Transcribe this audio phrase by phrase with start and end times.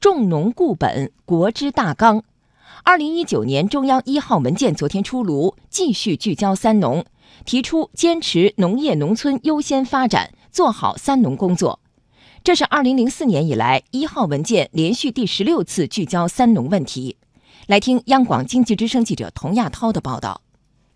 [0.00, 2.24] 重农固本，国之大纲。
[2.84, 7.04] 二零一九年中央一号文件昨天出炉，继续聚焦“三农”，
[7.44, 11.80] 提出坚持农业农村优先发展，做好“三农”工作。
[12.42, 17.18] 这是二零零四年以来一号文件连续第十六次聚焦“三农”问题。
[17.66, 20.40] 来听央广经济之声记者童亚涛的报道。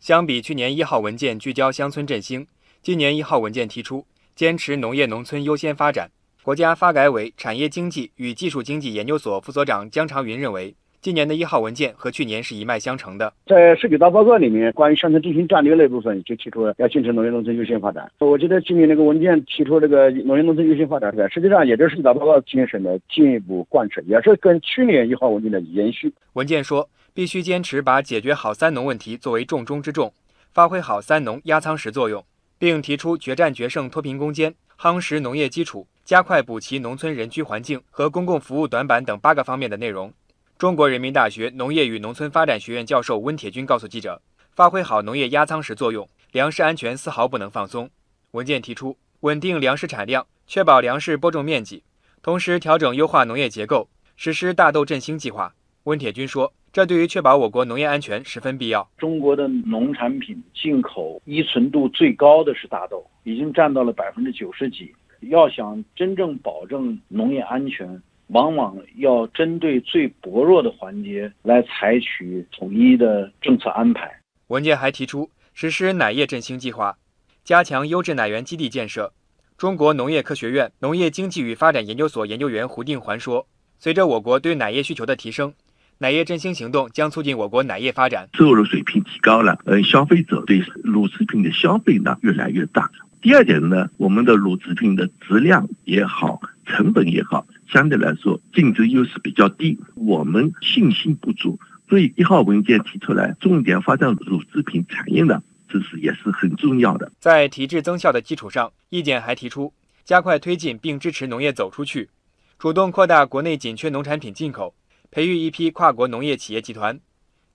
[0.00, 2.46] 相比去年一号文件聚焦乡村振兴，
[2.82, 6.10] 今年一号文件提出坚持农业农村优先发展。
[6.44, 10.74] 国家发改委产业经济与技术经济研究所副所长姜长云认为。
[11.00, 13.32] 今年的一号文件和去年是一脉相承的。
[13.46, 18.10] 在十九大报告里面，关于乡村振兴战略那部分就提出了要坚持农业农村优先发展。
[18.18, 26.12] 我觉得今年那个文件提出这个农业农村优先发展，实际上也就是十九大报告精神的进一步贯彻，也是跟去年一号文件的延续。
[26.34, 30.12] 文件说，必须坚持把解决好“三农”问题作为重中之重，
[30.52, 32.24] 发挥好“三农”压舱石作用，
[32.58, 40.12] 并提出决战决胜脱贫攻坚、夯实农业基础、加快补齐农村人居环境和公共服务短板等八个方面的内容。
[40.58, 44.20] 中国人民大学农业与农村发展学院教授温铁军告诉记者
[44.54, 47.88] ：“发挥好农业压舱石作用，粮食安全丝毫不能放松。”
[48.32, 51.82] 文件提出稳定粮食产量，确保粮食播种面积，
[52.20, 55.54] 同时调整优化农业结构，实施大豆振兴计划。
[55.84, 58.86] 温铁军说：“这对于确保我国农业安全十分必要。
[58.98, 64.94] 中国的农产品进口依存度最高的是大豆，已经占到了百分之九十几。
[65.28, 74.10] 要想真正保证农业安全。”往往要针对最薄弱的环节来采取统一的政策安排。
[74.46, 76.96] 文件还提出实施奶业振兴计划，
[77.44, 79.12] 加强优质奶源基地建设。
[79.58, 83.46] 中国农业科学院农业经济与发展研究所研究员胡定环说
[83.78, 85.52] ：“随着我国对奶业需求的提升，
[85.98, 88.30] 奶业振兴行动将促进我国奶业发展。
[88.32, 92.90] 收入水平提高了，呃，消费者对乳制品的消费呢越来越大。
[93.24, 101.58] 第二点呢，我们的乳制品的质量也好，成本也好。”相对来说，竞争优势比较低，我们信心不足，
[101.88, 107.10] 所以一号文件提出来，重点发展乳制品产业呢，这是也是很重要的。
[107.18, 109.72] 在提质增效的基础上，意见还提出
[110.04, 112.10] 加快推进并支持农业走出去，
[112.58, 114.74] 主动扩大国内紧缺农产品进口，
[115.10, 117.00] 培育一批跨国农业企业集团。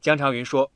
[0.02, 0.72] 姜长云说，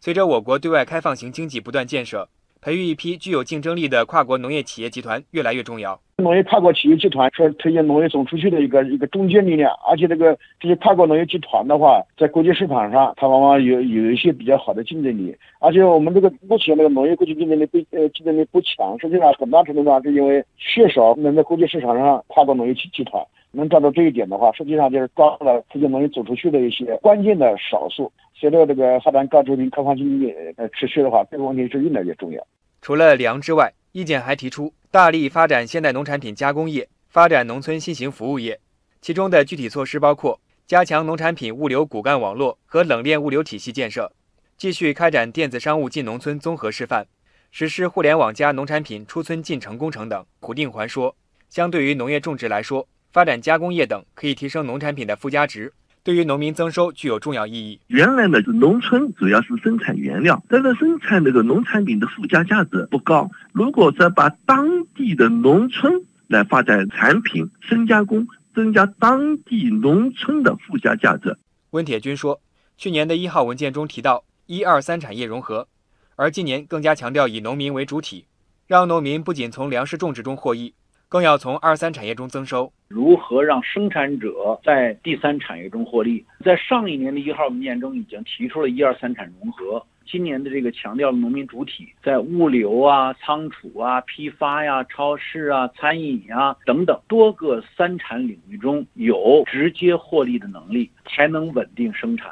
[0.00, 2.28] 随着我国对外开放型经济不断建设。
[2.66, 6.00] 培育一批具有竞争力的跨国农业企业集团越来越重要。
[6.16, 15.32] 农业跨国企业集团是推进农业走出去的一个一个中坚力量，而且这个这些跨国农业集团的话，在国际市场上，它往往有有一些比较好的竞争力。
[15.60, 28.10] 而且我们这个目前这个农业国际竞争力不呃竞争力不强，实际上很大程度上是因为缺少能在国际市场上跨国农业集集团能做到这一点的话，实际上就是抓住了推进农业走出去的一些关键的少数。
[28.34, 32.44] 随着这个发展高水平开放经济呃持续的话，这个问题是越来越重要。
[32.80, 38.60] 除了粮之外，意见还提出大力发展现代农产品加工业，发展农村新型服务业。
[39.00, 44.12] 其中的具体措施包括加强农产品物流骨干网络和冷链物流体系建设，
[44.56, 47.06] 继续开展电子商务进农村综合示范，
[47.50, 50.26] 实施互联网加农产品出村进城工程等。
[50.40, 51.16] 胡定环说，
[51.48, 55.72] 相对于农业种植来说，发展加工业等可以提升农产品的附加值。
[56.06, 57.80] 对于农民增收具有重要意义。
[57.88, 63.28] 原来呢，农村主要是生产原料，但是生产那个农产品的附加价值不高。
[63.50, 65.92] 如果再把当地的农村
[66.28, 68.24] 来发展产品深加工，
[68.54, 71.36] 增加当地农村的附加价值。
[71.70, 72.40] 温铁军说，
[72.78, 75.66] 去年的一号文件中提到一二三产业融合，
[76.14, 78.26] 而今年更加强调以农民为主体，
[78.68, 80.72] 让农民不仅从粮食种植中获益。
[81.08, 82.72] 更要从二三产业中增收。
[82.88, 86.24] 如何让生产者在第三产业中获利？
[86.44, 89.84] 在上一年的一号文件中已经提出了一二三产融合。
[90.08, 102.30] 今年的这个强调了农民主体在物流啊、仓储啊、批发呀、超市啊、餐饮呀等等多个三产领域中有直接获利的能力，才能稳定生产。